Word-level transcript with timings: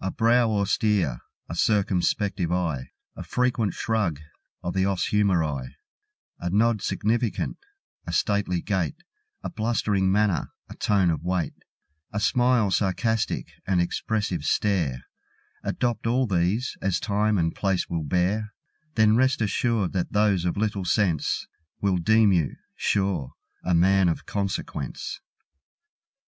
A 0.00 0.12
BROW 0.12 0.48
austere, 0.58 1.22
a 1.48 1.56
circumspective 1.56 2.52
eye, 2.52 2.92
A 3.16 3.24
frequent 3.24 3.74
shrug 3.74 4.20
of 4.62 4.74
the 4.74 4.86
os 4.86 5.06
humeri, 5.08 5.74
A 6.38 6.50
nod 6.50 6.80
significant, 6.82 7.56
a 8.06 8.12
stately 8.12 8.62
gait, 8.62 9.02
A 9.42 9.50
blustering 9.50 10.12
manner, 10.12 10.52
and 10.68 10.76
a 10.76 10.76
tone 10.78 11.10
of 11.10 11.24
weight, 11.24 11.64
A 12.12 12.20
smile 12.20 12.70
sarcastic, 12.70 13.48
an 13.66 13.80
expressive 13.80 14.44
stare, 14.44 15.06
Adopt 15.64 16.06
all 16.06 16.28
these, 16.28 16.76
as 16.80 17.00
time 17.00 17.36
and 17.36 17.52
place 17.52 17.88
will 17.88 18.04
bear: 18.04 18.52
Then 18.94 19.16
rest 19.16 19.40
assured 19.40 19.92
that 19.94 20.12
those 20.12 20.44
of 20.44 20.56
little 20.56 20.84
sense 20.84 21.48
Will 21.80 21.96
deem 21.96 22.30
you, 22.30 22.54
sure, 22.76 23.32
a 23.64 23.74
man 23.74 24.08
of 24.08 24.26
consequence. 24.26 25.20